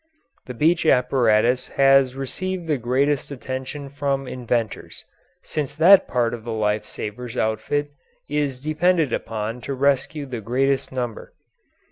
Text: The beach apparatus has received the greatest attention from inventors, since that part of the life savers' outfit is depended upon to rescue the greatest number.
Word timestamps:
The 0.47 0.55
beach 0.55 0.83
apparatus 0.87 1.67
has 1.77 2.15
received 2.15 2.65
the 2.65 2.79
greatest 2.79 3.29
attention 3.29 3.87
from 3.91 4.27
inventors, 4.27 5.03
since 5.43 5.75
that 5.75 6.07
part 6.07 6.33
of 6.33 6.43
the 6.43 6.51
life 6.51 6.85
savers' 6.85 7.37
outfit 7.37 7.91
is 8.27 8.59
depended 8.59 9.13
upon 9.13 9.61
to 9.61 9.75
rescue 9.75 10.25
the 10.25 10.41
greatest 10.41 10.91
number. 10.91 11.35